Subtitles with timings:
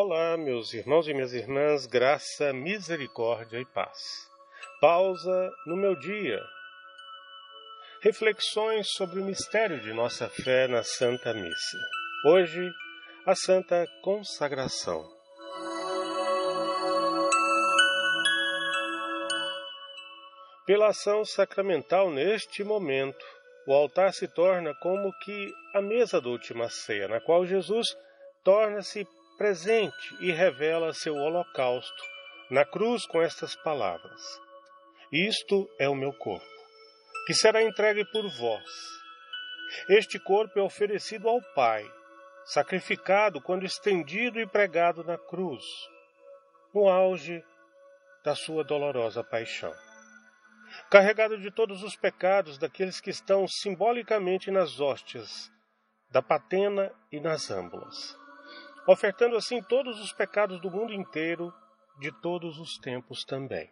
[0.00, 3.98] Olá, meus irmãos e minhas irmãs, graça, misericórdia e paz.
[4.80, 6.40] Pausa no meu dia.
[8.00, 11.78] Reflexões sobre o mistério de nossa fé na Santa Missa.
[12.26, 12.70] Hoje,
[13.26, 15.04] a Santa Consagração.
[20.64, 23.26] Pela ação sacramental neste momento,
[23.66, 27.88] o altar se torna como que a mesa da última ceia, na qual Jesus
[28.44, 29.04] torna-se
[29.38, 32.02] presente e revela seu holocausto
[32.50, 34.20] na cruz com estas palavras:
[35.12, 36.44] Isto é o meu corpo,
[37.24, 38.68] que será entregue por vós.
[39.88, 41.88] Este corpo é oferecido ao Pai,
[42.46, 45.64] sacrificado quando estendido e pregado na cruz,
[46.74, 47.42] no auge
[48.24, 49.72] da sua dolorosa paixão.
[50.90, 55.50] Carregado de todos os pecados daqueles que estão simbolicamente nas hóstias,
[56.10, 58.18] da patena e nas âmbulas
[58.88, 61.52] ofertando assim todos os pecados do mundo inteiro,
[62.00, 63.70] de todos os tempos também.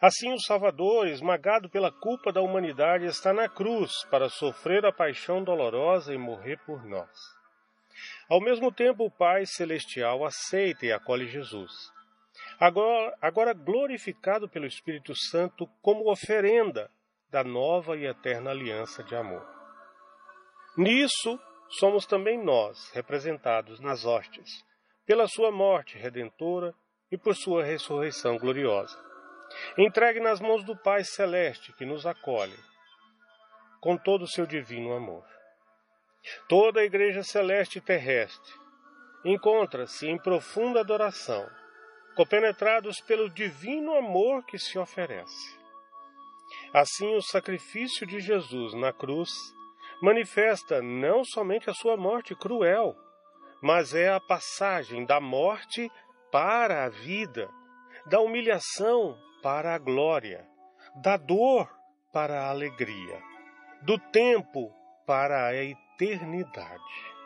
[0.00, 5.44] Assim, o Salvador, esmagado pela culpa da humanidade, está na cruz para sofrer a paixão
[5.44, 7.10] dolorosa e morrer por nós.
[8.28, 11.70] Ao mesmo tempo, o Pai Celestial aceita e acolhe Jesus,
[12.58, 16.90] agora, agora glorificado pelo Espírito Santo como oferenda
[17.30, 19.46] da nova e eterna aliança de amor.
[20.76, 21.38] Nisso,
[21.68, 24.64] somos também nós representados nas hostes,
[25.04, 26.74] pela sua morte redentora
[27.10, 28.98] e por sua ressurreição gloriosa.
[29.78, 32.58] Entregue nas mãos do Pai Celeste que nos acolhe,
[33.80, 35.24] com todo o seu divino amor.
[36.48, 38.52] Toda a Igreja Celeste e Terrestre
[39.24, 41.48] encontra-se em profunda adoração,
[42.16, 45.56] compenetrados pelo divino amor que se oferece.
[46.72, 49.30] Assim, o sacrifício de Jesus na cruz
[50.00, 52.96] manifesta não somente a sua morte cruel,
[53.62, 55.90] mas é a passagem da morte
[56.30, 57.48] para a vida,
[58.06, 60.46] da humilhação para a glória,
[61.02, 61.68] da dor
[62.12, 63.22] para a alegria,
[63.82, 64.72] do tempo
[65.06, 67.16] para a eternidade.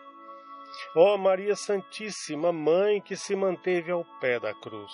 [0.97, 4.93] Ó oh, Maria Santíssima, Mãe que se manteve ao pé da cruz,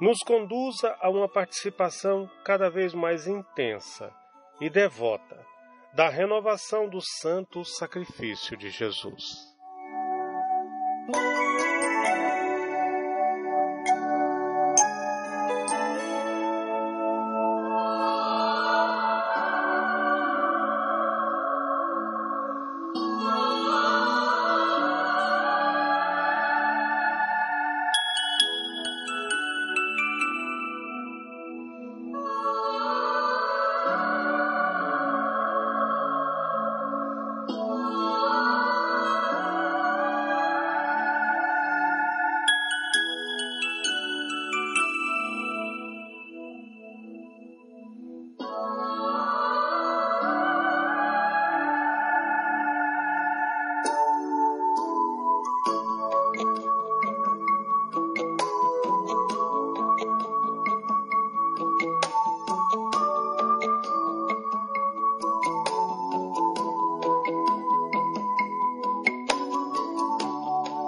[0.00, 4.14] nos conduza a uma participação cada vez mais intensa
[4.60, 5.47] e devota
[5.94, 9.48] da renovação do santo sacrifício de Jesus.